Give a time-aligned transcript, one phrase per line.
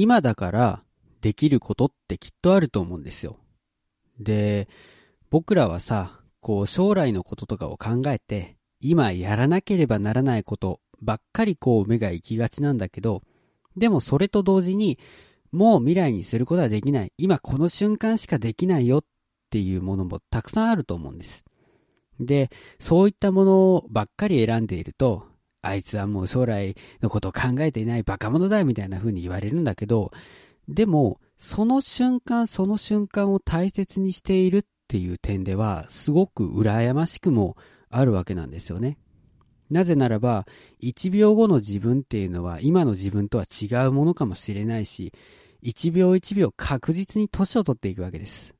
[0.00, 0.84] 今だから
[1.22, 3.36] できることってきっとあると思うんですよ。
[4.20, 4.68] で、
[5.28, 13.22] 僕らはさ、こう将来のこととかを考えて、今やらなければならないことばっかりこう目が行きがちなんだけど、
[13.76, 15.00] でもそれと同時に、
[15.50, 17.12] もう未来にすることはできない。
[17.18, 19.04] 今この瞬間しかできないよっ
[19.50, 21.44] ていうものもたくさんあると思うんです。
[22.20, 25.26] で、そういったものばっかり選んでいると、
[25.62, 30.12] あいつはもう将来のことを考えていないバカ者だみたいな風に言われるんだけど、
[30.68, 37.56] でも、その瞬間その瞬間を大切にしているっていう点では、すごく羨ましくも
[37.90, 38.98] あるわけなんですよね。
[39.70, 40.46] なぜならば、
[40.82, 45.12] 1秒後の自分っていうのは今の自分とは違うものかもしれないし、
[45.62, 48.54] 1秒1秒確実に年を取っていくわけです。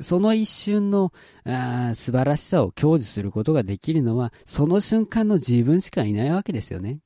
[0.00, 1.12] その一瞬の
[1.44, 7.00] あ素晴らしさを享受することができるのは、その瞬間の自分しかいないわけですよね。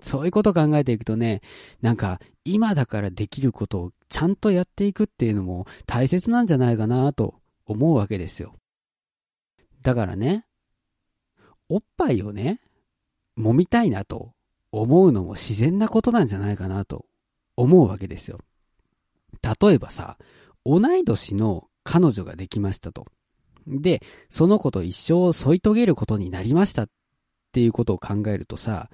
[0.00, 1.42] そういうことを考えていくとね、
[1.80, 8.54] なんか今だからできることをちゃんとやっていくっていうのも大切なんじゃないかなと思うわけですよ。
[9.82, 10.46] だからね、
[11.68, 12.60] おっぱいをね、
[13.38, 14.32] 揉みたいなと
[14.72, 17.06] 思うのも自然なことなんじゃないかなと
[17.56, 18.40] 思うわけですよ。
[19.42, 20.18] 例えばさ、
[20.64, 23.06] 同い年の彼女ができましたと。
[23.66, 26.88] で、その子と一生添い遂げることになりましたっ
[27.52, 28.90] ていうことを考えるとさ、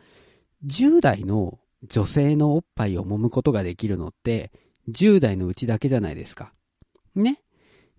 [0.66, 1.58] 10代の
[1.88, 4.52] 女性のおっぱいを揉むことができるのって、
[4.90, 6.52] 10代のうちだけじゃないですか。
[7.14, 7.42] ね。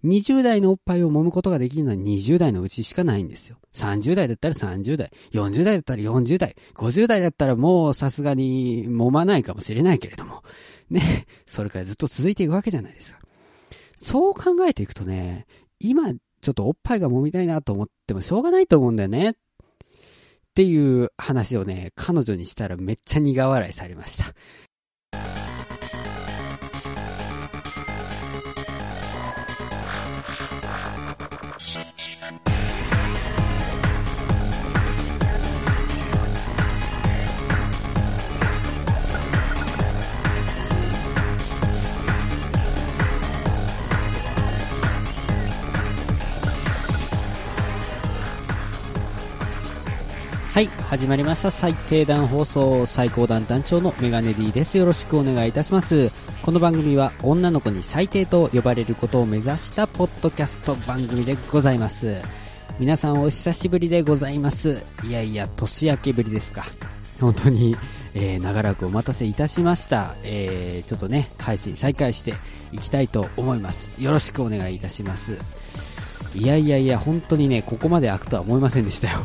[0.06, 3.58] 20代のおっぱいを揉むことができるのは20代のうちしかないんですよ。
[3.74, 10.44] 30代だったら30代、40代だったら40代、50代だったらもうさすがに揉まないかもしれないけれども、
[10.90, 13.19] ね、それからずっと続いていくわけじゃないですか。
[14.02, 15.46] そう考えていくとね、
[15.80, 19.32] 今ちょっとおっぱいが揉みたいなと思ってもしょうがないと思うんだよね。
[19.32, 19.34] っ
[20.56, 25.39] ていう話をね、彼女にしたらめっちゃ苦笑いされました。
[50.90, 51.52] 始まりました。
[51.52, 54.76] 最低段放送、最高段団長のメガネ D です。
[54.76, 56.12] よろしくお願いいたします。
[56.42, 62.16] この番組は女の子に最低と呼ばれることを目指したポッドキャスト番組でございます。
[62.80, 64.82] 皆さんお久しぶりでございます。
[65.04, 66.64] いやいや、年明けぶりですか。
[67.22, 67.78] 本当に、
[68.16, 70.16] えー、長らくお待たせいたしました。
[70.24, 72.34] えー、ちょっとね、配信再開して
[72.72, 73.92] いきたいと思います。
[74.02, 75.38] よろしくお願いいたします。
[76.34, 79.20] いやいやいや、本当にね、ここまで開くとは思いませんでしたよ。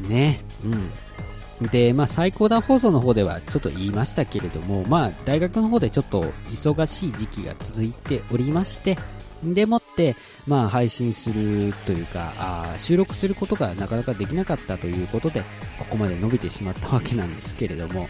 [0.00, 0.40] ね。
[0.64, 1.68] うん。
[1.68, 8.98] で、まあ、最高段放送の方ではちょっと言いましたけれども、まあ、大学の方でちょっと忙しい時期が続いておりまして、
[9.42, 15.40] でもって、まあ、配信するというかあ、収録することがなかなかできなかったということで、
[15.78, 18.08] ここまで伸びてしまったわけなんですけれども、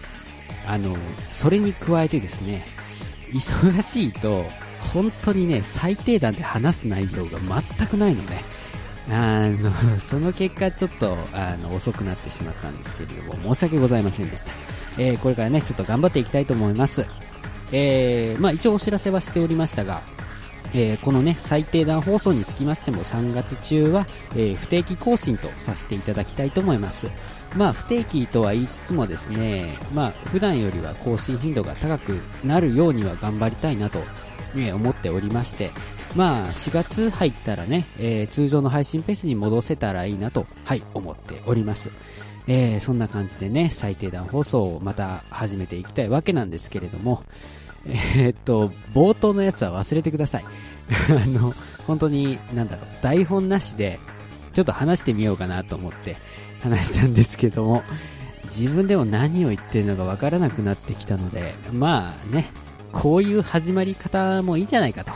[0.66, 0.96] あの、
[1.30, 2.66] それに加えてですね、
[3.32, 4.44] 忙しいと、
[4.92, 7.38] 本当にね、最低段で話す内容が
[7.78, 8.36] 全くないので、
[9.10, 14.52] あの、 その結果ちょっと、あの、遅くなってしまったんですけれども、申し訳ございませんでした。
[14.98, 17.06] えー、これからね、ちょっと頑張っていきたいと思います。
[17.72, 20.00] えー、まあ一応お知らせはしておりましたが、
[20.74, 24.06] えー、このね、最低段放送につきましても3月中は、
[24.36, 27.08] え、不定期更新とさせていただきたいと思います。
[27.56, 34.02] まあ不定期とは言いつつもですね、まあ普段よりは更新頻度が高くなるようには頑張りたいなと、
[34.54, 35.70] ね、思っておりまして、
[36.14, 41.90] まあ、4月入ったらね、えー、通常の配信ペースに戻せたらいいなと、はい、思っております。
[42.48, 47.24] えー、そんな感じでね、最低段放送をまた始めていきたいわけなんですけれども、
[47.86, 50.44] えー、っと、冒頭のやつは忘れてください。
[51.10, 51.54] あの、
[51.86, 53.98] 本当に、なんだろう、台本なしで、
[54.52, 56.16] ちょっと話してみようかなと思って
[56.62, 57.82] 話したんですけども、
[58.44, 62.46] 自分でも何を言ってるのかわからなくなってきたので、まあね、
[62.92, 65.12] こういう始まり方もいいんじゃないかと。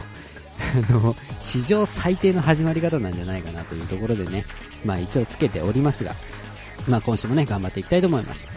[0.71, 4.45] あの、史上最低の始まり方なんじゃないかなというところでね、
[4.85, 6.15] まあ一応つけておりますが、
[6.89, 8.51] まあ今週もね、頑張っていきたいと思います。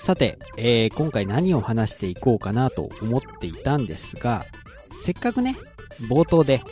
[0.00, 4.44] さて、えー、今回何を話していこうかなと思っていたんですが、
[5.04, 5.54] せっかくね、
[6.08, 6.62] 冒頭で、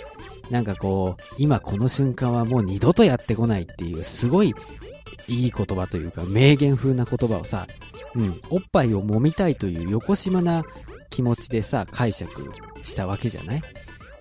[0.50, 4.54] なんかこう、今この瞬間はもう二度とやってこないっていう、すごい
[5.26, 7.66] いい言葉というか、名言風な言葉をさ、
[8.14, 10.64] うん、おっぱいを揉みたいという横島な
[11.10, 12.50] 気持ちでさ、解釈
[12.82, 13.62] したわけじゃない？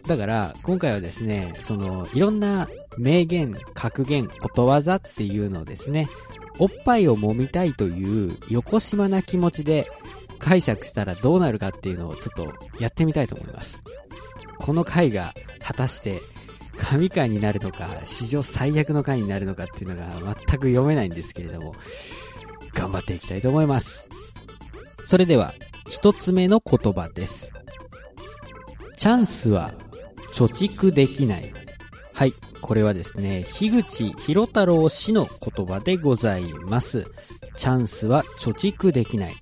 [0.07, 2.67] だから、今回はですね、その、いろんな
[2.97, 6.07] 名言、格言、ことわざっていうのをですね、
[6.59, 9.89] おっぱいを揉みたいという横島な気持ちで
[10.39, 13.83] 解釈したらどうなるかっていうのをちょっとやってみたいと思います。
[14.57, 16.19] この回が果たして
[16.77, 21.75] 神回になるのか、史上最悪の回になるのかっていうのが全く読めないんですけれども、
[22.73, 24.09] 頑張っていきたいと思います。
[25.05, 25.53] それでは、
[25.89, 27.49] 一つ目の言葉です。
[28.97, 29.73] チャンスは
[30.33, 31.53] 貯蓄できない。
[32.13, 32.33] はい。
[32.61, 37.05] これはですね、樋口博太郎氏の言葉でございます。
[37.55, 39.35] チャンスは貯蓄できない。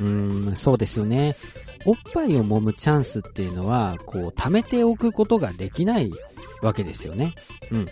[0.00, 1.36] うーん、そうですよね。
[1.86, 6.10] おっぱいを揉むチャンスっていうのは、こう、貯めておくことができない
[6.62, 7.34] わけですよね。
[7.70, 7.86] うん。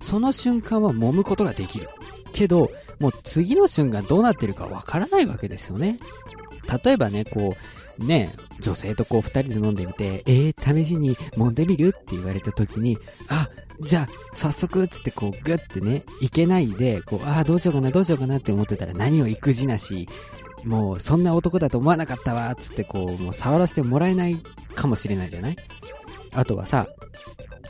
[0.00, 1.88] その瞬間は揉むことができる。
[2.32, 2.70] けど、
[3.00, 5.98] もう次の瞬間どうなってるかわからないわけですよね。
[6.84, 7.54] 例えばね、こ
[8.00, 12.98] う、ね、女性とこう二人で飲んでみて、えー、試しに揉んでみるって言われた時に、
[13.28, 13.48] あ、
[13.80, 20.08] じゃあ、早速、つってこう、グッてね、いけないで、こう、ああ、どうしようかな、どうしようかなって思ってたら何を育児なし、
[20.64, 24.36] もう、そんな男だと思わなかったわっ、つってこう、もう触らせてもらえない
[24.74, 25.56] かもしれないじゃない？
[26.32, 26.88] あとはさ、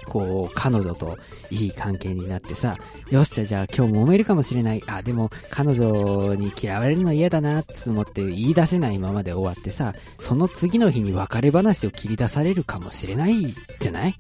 [0.07, 1.19] こう、彼女と
[1.51, 2.77] いい関係になってさ、
[3.11, 4.83] よっしゃ、じゃあ今日揉めるかもしれない。
[4.87, 13.47] あ、でも彼女に嫌われるの嫌だなって思って言い出せないままで終わってさ、その次の日に別れ話を切り出されるかもしれない
[13.81, 14.15] じゃない？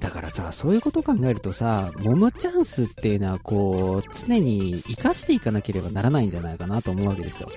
[0.00, 7.48] だからさ、そういうことを考えるとさ、揉むチャンスっていうのはこう、常に活かしていかなければならないんじゃないかなと思うわけですよ。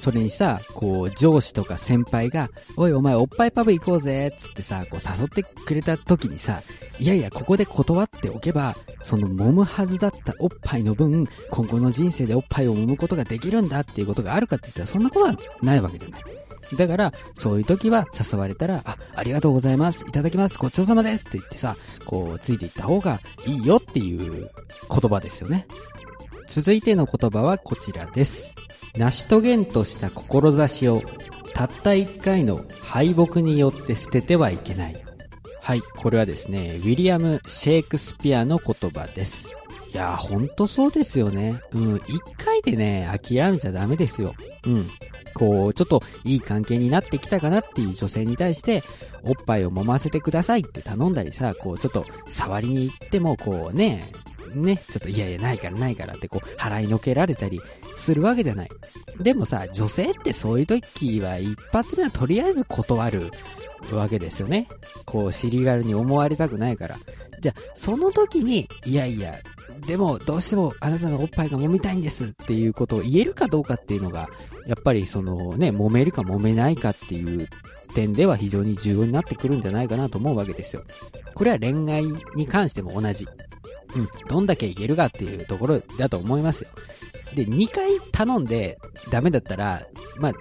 [0.00, 6.62] それにさ、こう、上司とか先輩が、おいお前おっぱいパブ行こうぜ、つってさ、こう誘ってくれた時にさ、
[6.98, 16.20] いやいや、ここで断っておけば、その揉むはずだったおっぱいの分、今後の人生でおっぱいを揉むことができるんだっていうことがあるかって言ったら、そんなことはないわけじゃない。
[16.76, 20.04] だから、そういう時は誘われたら、あ、ありがとうございます。
[20.08, 20.56] いただきます。
[20.56, 21.26] ごちそうさまです。
[21.26, 21.76] って言ってさ、
[22.06, 24.50] こう、ついていった方がいいよっていう
[24.88, 25.66] 言葉ですよね。
[26.48, 28.54] 続いての言葉はこちらです。
[28.96, 31.00] 成し遂げんとした志を
[31.54, 35.04] たった一回の敗北によって捨ててはいけない。
[35.60, 39.48] はい、これはですね、ウィリアム・シェイクスピアの言葉です。
[39.92, 41.60] いやー、ほんとそうですよね。
[41.72, 44.34] うん、一回でね、諦めちゃダメですよ。
[44.64, 44.86] うん。
[45.34, 48.82] こう、ちょっといい関係になってきたかなっていう女性に対して、
[49.22, 54.12] おっぱいを揉ませてくださいって頼んだりさ、こう、ちょっと触りに行っても、こうね、
[54.54, 57.60] ね、ちょっといやいやないからないからってこう払いのけられたり
[57.96, 58.68] するわけじゃない。
[59.20, 63.30] でもさ、女性ってそういう時は一発目はとりあえず断る
[63.92, 64.68] わけですよね。
[65.04, 66.96] こう尻軽に思われたくないから。
[67.40, 69.34] じゃあ、その時に、いやいや、
[69.86, 74.28] でもどうしてもあなたのおっぱいが揉みたいんですっていうことを言えるかどうかっていうのが、
[74.66, 77.48] やっぱりそのね、揉めるか揉めないかっていう
[77.94, 80.82] 点では非常に重要になってくるんじゃないかなと思うわけですよ。
[81.34, 82.04] これは恋愛
[82.34, 83.26] に関しても同じ。
[83.96, 86.68] うん、どんだけいけるかっていうところだと思いますよ。
[87.34, 88.78] で、2回頼んで
[89.10, 89.86] ダメだったら、
[90.18, 90.32] まあ、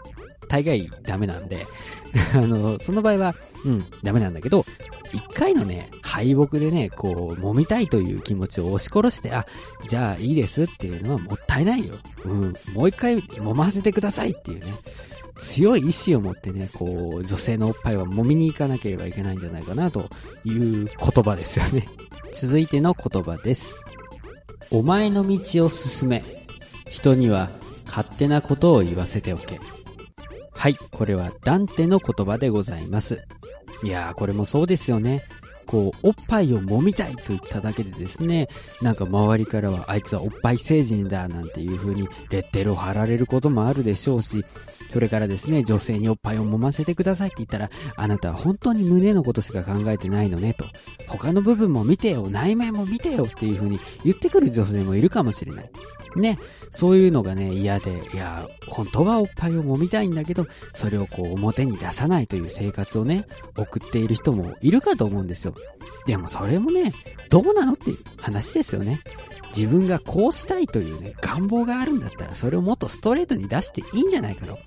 [0.47, 1.65] 大概ダメなんで
[2.33, 3.35] あの、その場合は、
[3.65, 4.65] うん、ダメなんだけど、
[5.13, 9.45] 1回のね、敗北でね、こう、揉みたいという気持ちを押し殺して、あ、
[9.87, 11.95] じゃあいいですっていうのはもったいないよ。
[12.25, 14.73] うん、もう一回揉ませてくださいっていうね。
[15.39, 20.09] 強い意志を持ってね、こう、女性のおっぱいは揉みに行かなければいけないんじゃないかなと
[20.44, 20.89] いう言
[21.24, 21.88] 葉ですよね。
[22.33, 23.75] 続いての言葉です。
[24.71, 26.24] お前の道を進め。
[26.89, 27.49] 人には
[27.85, 29.59] 勝手なことを言わせておけ。
[30.52, 33.23] はい、これはダンテの言葉でございます。
[33.83, 35.23] いやー、これもそうですよね。
[35.69, 38.47] こう、おっぱいを揉みたいと言っただけでですね、
[38.81, 44.44] なんか周りからはあいつはおっぱい成人だなんていう風にレッテルを貼られることもあるでしょうし、
[44.92, 50.66] それからですね、女性におっぱいを揉ませてくださいって言ったら、あなたは本当に胸のことしか考えてないのねと。
[51.07, 55.69] 他の部分も見てよ、内面も見てよっていう風に言ってくる女性もいるかもしれない。
[56.16, 56.40] ね、
[56.71, 65.54] そういうのがね、嫌で、いや、本当はおっぱいを揉みたいんだけど、それをこう表に出さないという生活をね、送っている人もいるかと思うんですよ。
[66.06, 66.94] でもそれもね、
[67.30, 68.99] どうなのっていう話ですよね。
[69.56, 74.57] 自分がこうしたいというね、願望があるんだったら、それをもっとストレートに出していいんじゃないかと。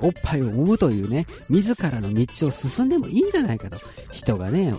[0.00, 3.78] おっぱいを揉むというね、自らの道を進んでもいいんじゃないかと。
[4.10, 4.74] 人がね、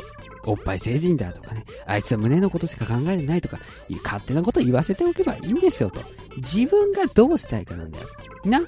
[0.46, 3.60] おっぱい成人だとかね、あいつは胸のことしか考えてないとか、
[4.04, 6.02] 勝手なこと言わせておけばいいんですよと。
[6.38, 8.08] 自分がどうしたいかなんだよ。
[8.46, 8.62] な、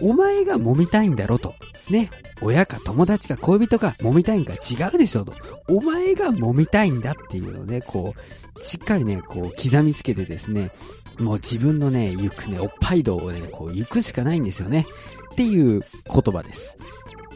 [0.00, 1.54] お前が揉みたいんだろと。
[1.90, 2.10] ね、
[2.42, 5.32] 親か友達か恋人か揉みたいんか違うでしょと。
[5.68, 10.70] お前が揉みたいんだっていうのをね、こう、しっかりね、こう、刻みつけてですね、
[11.18, 14.84] もう自分のね、行くね、おっぱい道をね、こう、行くしかないんですよね。
[15.32, 16.76] っていう言葉です。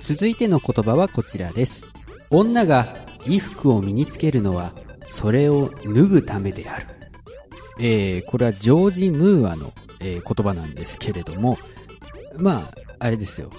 [0.03, 1.87] 続いての言葉はこちらです。
[2.31, 2.87] 女が
[3.25, 4.73] 衣服を身につけるのは、
[5.11, 6.87] それを脱ぐためである。
[7.81, 11.59] えー、これはジョージ・ムーアの、えー、言葉なんですけれども、
[12.39, 13.51] まあ、あれですよ。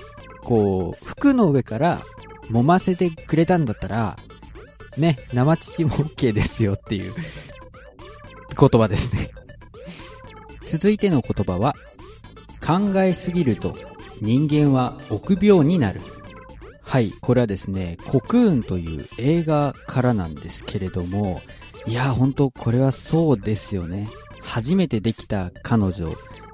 [0.41, 2.01] こう、服の上から
[2.49, 4.17] 揉ませてくれたんだったら、
[4.97, 7.13] ね、生乳も OK ですよっていう
[8.59, 9.31] 言葉ですね。
[10.65, 11.75] 続いての言葉は、
[12.65, 13.75] 考えすぎると
[14.21, 15.99] 人間は臆病になる。
[16.83, 21.41] はい、これはですね、コクーンという映画からなんですけれども、
[21.87, 24.07] いや、本当これはそうですよね。
[24.41, 26.07] 初めてできた彼女、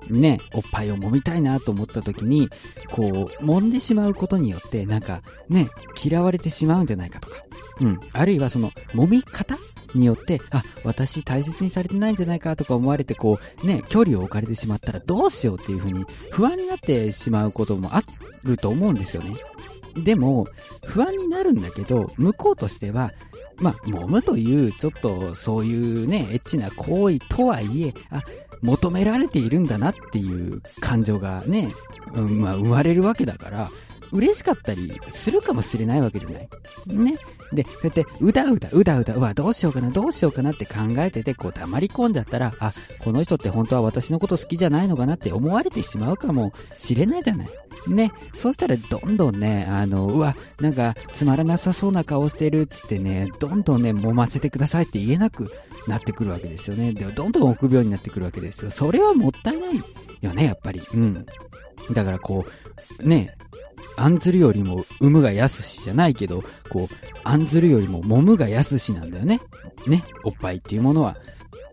[0.09, 2.49] ね、おっぱいを揉みたいなと思った時に、
[2.91, 5.67] こう、揉んでしまうことによって、なんか、ね、
[6.03, 7.37] 嫌われてしまうんじゃないかとか。
[7.81, 7.99] うん。
[8.13, 9.57] あるいはその、揉み方
[9.93, 18.03] によって、あ、私大切にされてないんじゃないかとか思われて、こう、ね、距離を置かれてしまったらどうしようっていう風に不安になってしまうこともあ
[18.43, 19.35] ると思うんですよね。
[20.03, 20.47] でも、
[20.85, 23.11] 不安になるんだけど、向こうとしては、
[23.59, 28.21] まあ、揉むという、ちょっと、そういうね、エッチな行為とはいえ、あ、
[28.61, 31.69] 求められているんだなっていう感情がね、
[32.13, 33.69] うん、まあ、生まれるわけだから、
[34.11, 36.49] 嬉しかったりするかもしれないわけじゃない。
[36.87, 37.15] ね。
[37.53, 42.73] で、そうやって、うだうだ、うだうだ、うわ、どうしようかな、どうしようかなって考えてて、こう黙り込んじゃったら、あ、
[43.03, 47.49] この人って本当は私のこと好きじゃないのかなって思われてしまうかもしれないじゃない。
[47.87, 48.11] ね。
[48.35, 55.51] そうしたら、どんどんね、あの、うわ、なんか、つまらなさそうな顔してるっつってね、どんどんね、揉ませてくださいって言えなく
[55.87, 56.93] なってくるわけですよね。
[56.93, 58.71] で、どんどん臆病になってくるわけですよ。
[58.71, 59.81] それはもったいない
[60.21, 60.81] よね、やっぱり。
[60.93, 61.25] うん。
[61.93, 62.45] だからこ
[62.99, 63.37] う、ね、
[63.95, 69.41] 案ずるよりも産むが安しじゃないけど、こう、案ずるよりも揉むが安しなんだよね。
[69.87, 71.17] ね、おっぱいっていうものは。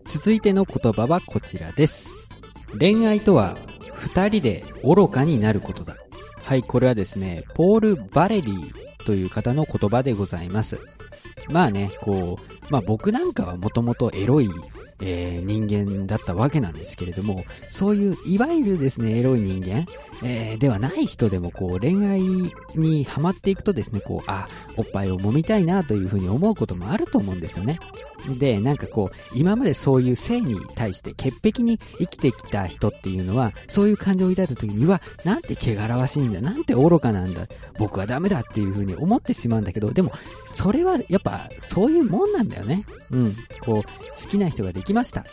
[0.05, 2.09] 続いての言葉はこちらです。
[2.79, 3.57] 恋愛とは、
[3.93, 5.97] 二人で愚かになることだ。
[6.43, 10.79] はい、これはですね、ポール・バレリーという方の言葉でございます。
[11.49, 14.49] まあね、こう、まあ僕なんかはもともとエロい
[15.01, 19.85] えー、人間だったわけなんですけれども、そういう、いわゆるですね、エロい人間、
[20.23, 22.21] えー、ではない人でも、こう、恋愛
[22.75, 24.47] にハマっていくとですね、こう、あ、
[24.77, 27.79] おっぱいを揉みたいなというふうに思うこともあると思うんですよね。
[28.37, 37.47] で、なんかこう、今までそういう性に対して潔癖に生きてきた人っていうのは、そういう感情を抱いた時には、なんて汚らわしいんだ、なんて愚かなんだ、
[37.79, 40.11] 僕はダメだっていうふうに思ってしまうんだけど、でも、
[40.47, 42.83] それはやっぱ、そういうもんなんだよね。
[43.11, 43.33] うん。
[43.61, 45.25] こう、好きな人ができました。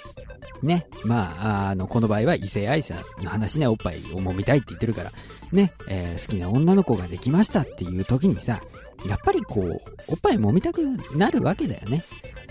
[0.62, 0.86] ね。
[1.04, 5.10] まあ、あの、この場合は異性愛者の話ね、おっぱいを揉みたいって言ってるから、
[5.52, 8.60] ね、えー、好きな女の子ができましたっていう時にさ、
[9.06, 10.82] やっぱりこう、おっぱい揉みたく
[11.16, 12.04] なるわけだよね。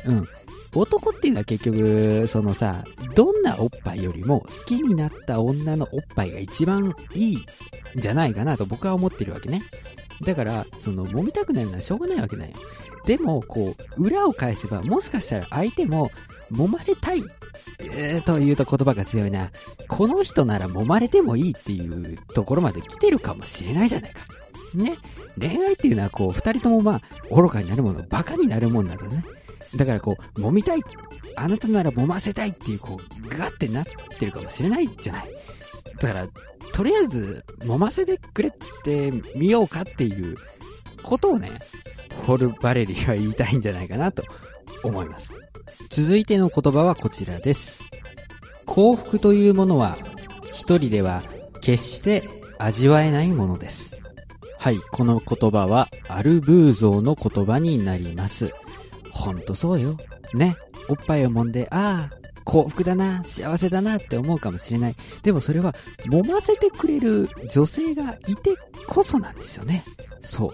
[0.06, 0.28] うん。
[0.74, 7.46] 男っていうのは結局、そのさ、どんなおっぱいよりも好きになった女のおっぱいが一番いいん
[7.96, 9.62] じゃないかなと僕は思ってるわけね。
[10.24, 12.52] だから、その、揉みたくなるのはしょうがないわけだよ。
[13.06, 16.12] でも、こう、裏を返せば、もしかしたら相手も、
[16.52, 17.24] 揉まれたい、
[17.80, 19.52] えー、というと言葉が強いな。
[19.88, 24.22] この人なら揉まれてもいいっていうところまで来てるかもしれないじゃないか。
[24.80, 24.98] ね。
[25.40, 27.02] 恋愛っていうのはこう、二人ともまあ、
[27.36, 29.24] 愚かになるもの、馬鹿になるもんなんだね。
[29.76, 30.82] だからこう、揉みたい、
[31.36, 33.86] あなたなら揉ませたいっていう、こう、ガってなっ
[34.18, 35.30] てるかもしれないじゃない。
[36.00, 36.28] だから、
[36.74, 40.36] とりあえず、揉ませてくれっつってみようかっていう
[41.04, 41.60] ことをね、
[42.26, 44.24] ホルバレリーは言いたいんじゃないかなと
[44.84, 45.34] 思います。
[45.90, 47.82] 続いての言葉はこちらです。
[48.66, 49.98] 幸福というものは、
[50.52, 51.24] 一人では
[51.62, 54.01] 決して味わえないものです。
[54.62, 58.54] はい、この言葉はアルブーゾーの言葉になります。
[59.10, 59.98] ほんとそうよ。
[60.36, 60.56] ね。
[60.88, 64.96] おっぱいを揉んで、ああ、幸福だな、幸せだなって思うかもしれない。
[65.24, 65.74] でもそれは、
[66.06, 68.56] 揉ませてくれる女性がいて
[68.88, 69.84] こそなんですよね。
[70.24, 70.54] そう。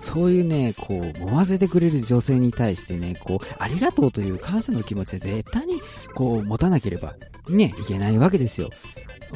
[0.00, 5.74] そういうね、こう、揉ませてくれる女性に対してね、こう、ありがとうという感謝の気持ちは絶対に、
[6.14, 7.16] こう、持たなければ、
[7.50, 8.70] ね、いけないわけですよ。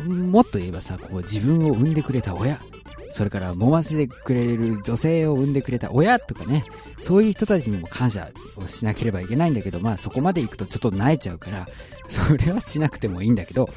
[0.03, 2.61] もっと言えばさ、こう、自分を産んでくれた親、
[3.11, 6.62] それから揉ませてくれる女性を産んでくれた親とかね、
[7.00, 11.69] そういう人たちにも感謝をしなければいけないんだけど、まあそこまで行くとちょっと泣いちゃうから、
[12.09, 13.71] それはしなくてもいいんだけど、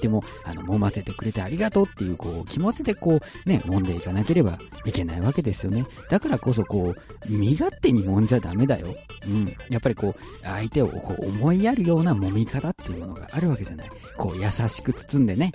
[0.00, 5.84] でも、あの、揉ませてくれてありがとうっていう、こう、気持ちでこう、ね、揉んでいかなければいけないわけですよね。
[6.10, 8.94] だからこそ、こう、身勝手に揉んじゃダメだよ。
[9.26, 9.46] うん。
[9.70, 13.90] やっぱりこう、相手をこう思いやるような揉み方っていうものがあるわけじゃない。
[14.16, 15.52] こう、優しく包んでね、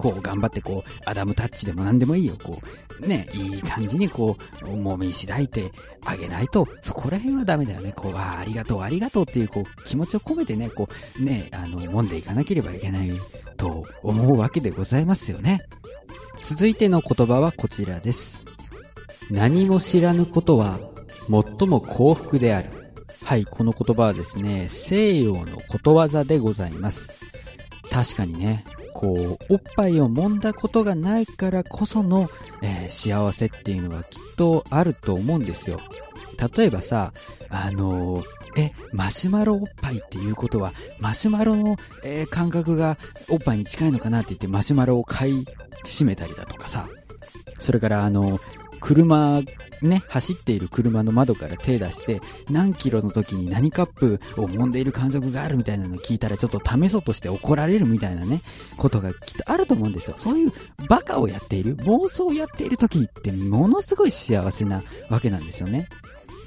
[0.00, 2.34] こう頑張ってこう、アダムタッチでも何でもいいよ。
[2.42, 2.58] こ
[3.02, 5.70] う、ね、いい感じにこう、もみしだいて
[6.04, 7.92] あげないと、そこら辺はダメだよね。
[7.94, 10.88] こう、あありがとう、ありがとうっていう、こう、気持ちを込めてね、こ
[11.20, 13.10] う、ね、あの、揉んでいかなければいけない
[13.60, 15.60] と思うわけでございますよね。
[16.42, 18.42] 続いての言葉はこちらです。
[19.30, 20.80] 何も知らぬことは
[21.28, 22.70] 最も幸福である。
[23.22, 27.10] はい、この言葉はですね、西洋のことわざでございます。
[27.90, 28.64] 確かにね、
[28.94, 32.28] こう、おっぱいを揉んだことがないからこその、
[32.62, 35.80] えー幸せっていうのはきっとあると思うんですよ。
[36.56, 37.12] 例えばさ、
[37.48, 38.24] あのー
[38.56, 42.96] え、マシュマロおっぱいっていうことは、マシュマロの、えー感覚が
[43.28, 45.44] おっぱいに近いのかなって言ってマシュマロを買い
[45.84, 46.88] 占めたりだとかさ、
[47.58, 48.38] それからあの、
[48.80, 49.42] 車、
[49.82, 52.20] ね、走っている車の窓から手出して、
[52.50, 58.40] 何キロの時に何カップを揉んでいる感触があるみたいなの聞いたらちょっと試そうとして怒られるみたいなね、
[58.76, 60.14] ことがきっとあると思うんですよ。
[60.16, 60.52] そういう
[60.88, 65.88] バカをやっている、妄想をやっている時ってものすごい幸せなわけなんですよね。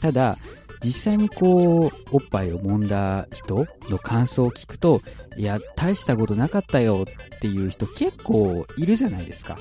[0.04, 0.38] ただ、
[0.84, 5.00] 実際にこう、おっぱいを揉んだ人の感想を聞くと、
[5.38, 7.06] いや、大したことなかったよ
[7.38, 9.58] っていう人結構いるじゃないですか。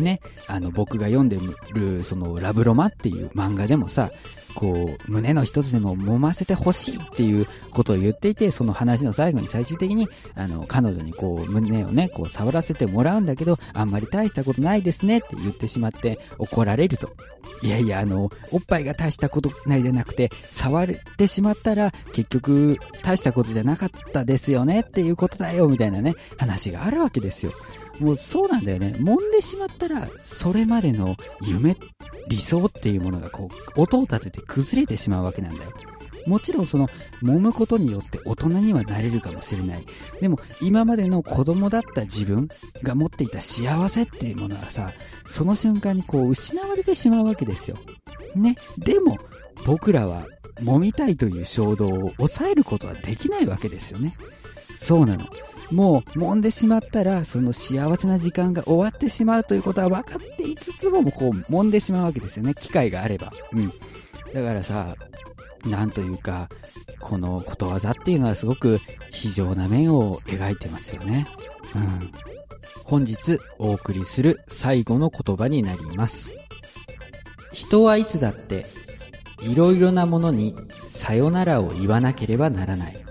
[0.00, 1.38] ね、あの、僕が読んで
[1.74, 4.10] る、その、ラブロマっていう漫画でもさ、
[4.54, 17.14] こう、胸の一つでも揉ませてほしいっていうことを言っていて、その話の最後に最終的に、あの、彼女にこう、胸をね、こう、触らせてもらうんだけど、あんまり大したことないですねって言ってしまって怒られると。
[17.62, 27.52] いやいや、あの、おっぱいが大したことないじゃなくて、触ってしまったら、結局、大したことじゃなかったですよねっていうことだよ、みたいなね、話があるわけですよ。
[28.02, 28.94] もうそうなんだよね。
[28.98, 31.76] 揉んでしまったら、それまでの夢、
[32.28, 35.70] 理想っていうものがこう、音を立てて崩れてしまうわけなんだよ。
[36.26, 36.88] もちろんその、
[37.22, 39.86] 揉むことによって大人にはなれるかもしれない。
[40.20, 42.48] でも、今までの子供だった自分
[42.82, 44.92] が持っていた幸せっていうものはさ、
[45.26, 47.78] その瞬間にこう、失われてしまうわけですよ。
[48.34, 48.56] ね。
[48.78, 49.16] でも、
[49.66, 50.26] 僕らは、
[50.60, 54.12] 揉みたいという衝動を抑えることはできないわけですよね。
[54.78, 55.26] そうなの。
[55.70, 62.54] もう、揉んでしまったら、その幸せな時間が終わってしまうということは分かっていつつも、こう、揉んでしまうわけですよね。
[62.54, 63.32] 機会があれば。
[63.52, 63.68] うん。
[64.34, 64.94] だからさ、
[65.64, 66.48] なんというか、
[67.00, 71.26] このことわざっていうのはすごく非常な面を描いてますよね。
[71.74, 72.12] うん。
[72.84, 76.34] 本日お送りする最後の言葉になります。
[77.52, 78.66] 人はいつだって、
[79.40, 80.54] いろいろなものに
[80.88, 83.01] さよならを言わなければならない。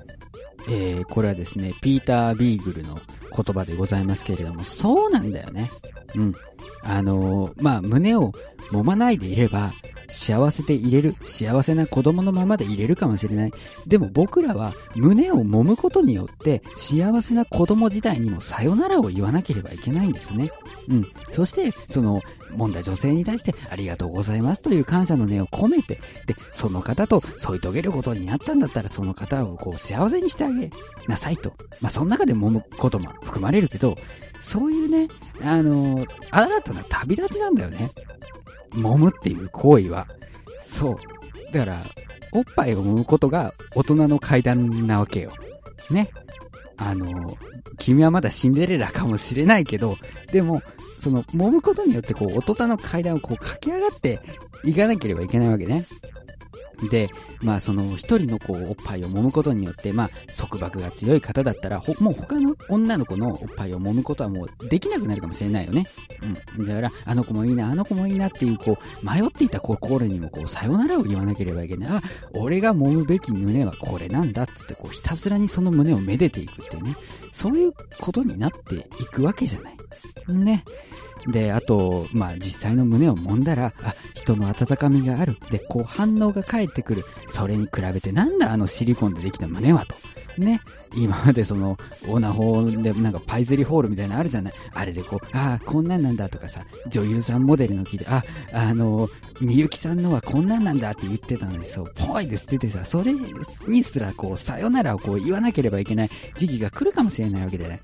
[0.69, 2.99] えー、これはですね、ピーター・ビーグルの
[3.35, 5.69] 言葉でございますけれども、そうなんだよね。
[6.15, 6.35] うん。
[6.83, 8.31] あのーまあ、胸を
[8.71, 9.71] 揉まないでいれば、
[10.11, 13.53] 幸せでいれる、幸せな子供のままでいれるかもしれない。
[13.87, 20.51] でも僕らは胸を揉むことによって幸せな子供自体にもさよならを言わなければいけないんですね。
[20.89, 21.11] うん。
[21.31, 22.19] そして、その、
[22.51, 30.69] 揉んだ女性に対してありがとうございますという感謝の念を込めて、で、その方と添い遂げることになったんだったらその方をこう幸せにしてあげ
[31.07, 31.53] なさいと。
[31.79, 33.95] まあ、その中で揉むことも含まれるけど、
[34.41, 35.07] そういうね、
[35.43, 37.89] あの新たな旅立ちなんだよね。
[38.73, 40.07] 揉むっていう行為は。
[40.67, 41.53] そう。
[41.53, 41.77] だから、
[42.31, 45.31] おっぱいを揉むことが大人の階段なわけよ。
[45.89, 46.09] ね。
[46.77, 47.37] あの、
[47.77, 49.97] 君はまだシンデレラかもしれないけど、
[50.31, 50.61] でも、
[51.01, 54.19] その、揉むことによって、こう、大人の階段をこう、駆け上がって
[54.63, 55.85] いかなければいけないわけね。
[56.89, 57.09] で、
[57.41, 65.87] まあその一人のこうおっぱいを揉むことによって、まあ束縛が強い方だったら、もう他の女の子のおっぱいを揉むことはもうできなくなるかもしれないよね。
[66.57, 66.65] うん。
[66.65, 71.89] だから、あの子もいいな、あの子もいいなっていう、こう、迷っていた心にもこう、さよならを言わなければいけない。
[71.89, 72.01] あ、
[72.33, 76.95] 俺が揉むべき胸はこれなんだっつって、こう、ひたすらにその胸をめでていくっていうね。
[77.31, 79.77] そういうことになっていくわけじゃない。
[80.33, 80.63] ね。
[81.27, 85.37] で、あと、まあ、実際の胸を揉んだら、あ、人の温かみがある。
[85.49, 87.03] で、こう反応が返ってくる。
[87.27, 89.95] それに比べてなんだあのシリコンでできた胸はと。
[90.37, 90.61] ね。
[90.95, 94.53] 今までその、オナホーでなんかパイズリホールみたいなのあるじゃない。
[94.73, 99.07] あれでこう、ああ、こんなんなんだとかさ、女優さんモデルの聞いて、あ、あの、
[99.39, 103.13] みゆきさんのはこんなんなんだって言ってたのに、そう、ぽいですって言ってさ、それ
[103.67, 107.79] にすらこう、さよならをこう言わなければいけない時期が来るかもしれないわけでね。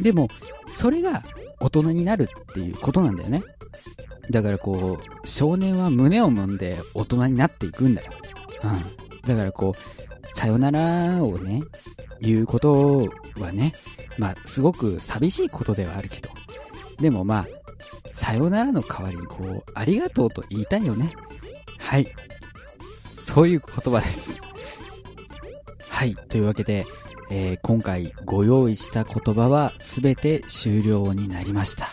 [0.00, 0.28] でも、
[0.74, 1.22] それが
[1.60, 3.42] 大人になるっていうことなんだよね。
[4.30, 8.12] だからこう、少年は胸を揉んで大人になっていくんだよ。
[8.64, 9.28] うん。
[9.28, 11.62] だからこう、さよならをね、
[12.20, 13.72] 言うことはね、
[14.18, 16.30] まあ、すごく寂しいことではあるけど、
[17.00, 17.48] でもまあ、
[18.12, 21.10] さよならの代わりにこう、ありがとうと言いたいよね。
[21.78, 22.06] はい。
[23.24, 24.40] そういう言葉です。
[25.88, 26.14] はい。
[26.28, 26.84] というわけで、
[27.30, 31.86] えー今回ご用意した言葉は全て終了になりました。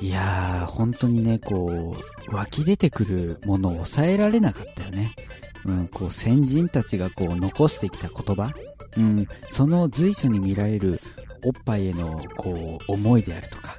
[0.00, 1.96] いやー、本当にね、こ
[2.30, 5.12] う、湧き出てくるものを抑えられなかったよね。
[5.64, 8.52] うん、こう、先人たちがこう、残してきた言葉。
[8.98, 11.00] うん、その随所に見られる
[11.44, 13.76] おっぱいへの、こう、思いであるとか、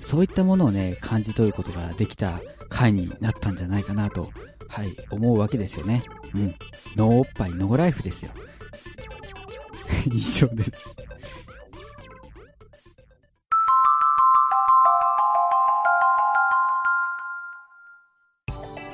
[0.00, 4.30] そういったものをね、感じ取ることができた回になったんじゃないかなと、
[4.68, 6.02] はい、思うわけですよね。
[6.34, 6.54] うん。
[6.96, 8.32] ノーおっぱい、ノーライフですよ。
[10.12, 10.96] 以上です。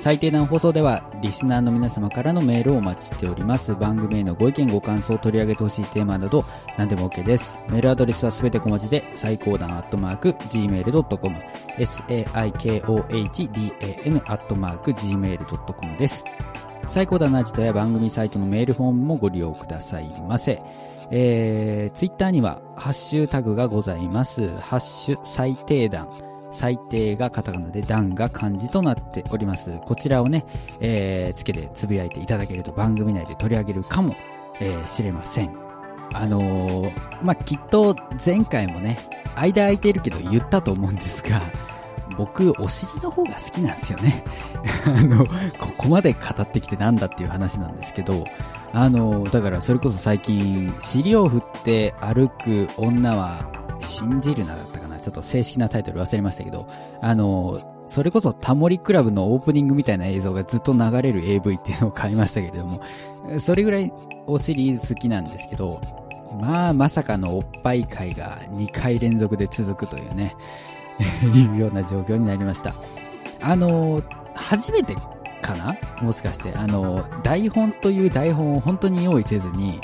[0.07, 3.75] 最低段放送ではリスナーの皆様からのメールをお待ちしております。
[3.75, 6.45] 番組へのご意見ご感想を取り上げてほしいテーマなど
[6.79, 7.59] 何でも OK です。
[7.69, 11.37] メールアドレスはすべて小文字で最高段アットマーク gmail.com
[11.77, 16.25] saikohdan アットマーク gmail.com です。
[16.89, 20.63] 最高段のアジトや番組サイトのメールフォームもご利用くださいませ
[21.11, 24.49] えー、ツイッターにはハッシュタグがございます。
[24.59, 26.09] ハッシュ最低段
[26.51, 29.79] 最低がカタカナで段が漢字となっております。
[29.85, 30.47] こちらをね、
[30.81, 34.17] えー、つけてつぶやいていただけると番組内で取り上げるかも、
[34.61, 35.55] えー、知れません。
[36.13, 37.95] あのー、まあ、きっと
[38.25, 38.99] 前回もね、
[39.35, 41.43] 間空いてるけど言ったと思うんですが、
[42.17, 44.25] 僕、お尻の方が好きなんですよね。
[44.87, 45.33] あの、こ
[45.77, 48.25] こまで語ってきてなんだっていう話なんですけど、
[48.73, 53.47] あの、だからそれこそ最近、尻を振って歩く女は
[53.81, 56.67] 信じるなだったかなちょっと正式なタイトル忘れましたけど、
[57.01, 62.81] あの、それこそタモリクラブのオープニングみたいな映像がずっと流れる AV っていうのを買いましたけれども、
[63.41, 63.93] それぐらい
[64.27, 65.81] お尻好きなんですけど、
[66.41, 70.37] まあ、まさかのおっぱい会が2回連続で続くというね、
[71.35, 72.75] いうような状況になりました。
[73.41, 74.03] あの、
[74.35, 74.95] 初めて
[75.43, 75.77] かな？
[76.03, 79.81] もしかして、あの、台本という台本を本当に用意せずに、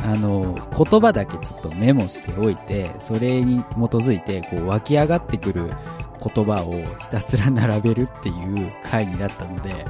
[0.00, 5.70] あの、言葉だけちょっとメモしておいて、それに基づいて、こう湧き上がってくる
[6.22, 8.32] 言葉をひたすら並べるってい
[8.66, 9.84] う回になったので、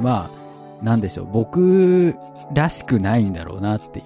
[0.00, 2.14] まあ、なんでしょう、僕
[2.52, 4.04] らしくないんだろうなっていう。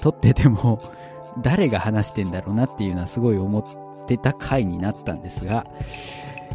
[0.00, 0.80] 撮ってても、
[1.42, 3.64] 誰が話してんだろうなっていうのはすごい思っ
[4.06, 5.66] てた回になったんですが、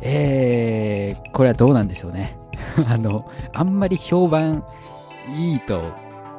[0.02, 2.38] えー、これはどうなんでしょうね。
[2.88, 4.64] あの、あんまり評判
[5.36, 5.94] いいと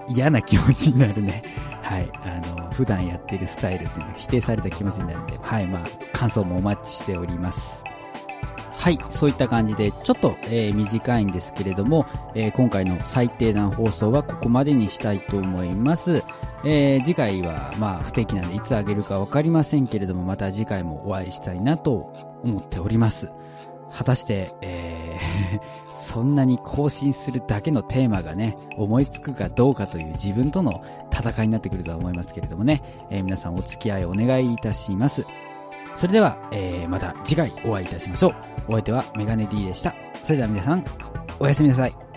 [0.08, 1.42] 嫌な気持ちになるね。
[1.82, 2.10] はい。
[2.24, 5.66] あの、普段やってるスタイルっていうのは否定された気持ちになるんで、はい。
[5.66, 7.84] まあ、感想もお待ちしております。
[8.82, 8.98] はい。
[9.10, 16.24] そういった感じで、ちょっと、えー、短いんですけれども、えー、今回の最低段放送はここまでにしたいと思います。
[16.64, 23.32] えー、次回は、まあ、不定期なんでいつあげるかわかりませんけれども、また次回もお会いしたいなと思っております。
[23.92, 35.24] 果たして、えー そんなに更新するだけのテーマがね、思いつくかどうかという自分との戦いになってくるとは思いますけれどもね、えー、皆さんお付き合いお願いいたします。
[35.96, 38.34] それでは、えー、また次回お会いいたしましょう。
[38.68, 39.94] お相手はメガネ D でした。
[40.24, 40.84] それでは皆さん、
[41.38, 42.11] おやすみなさい。